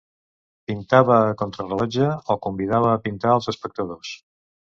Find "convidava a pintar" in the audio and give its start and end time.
2.47-3.35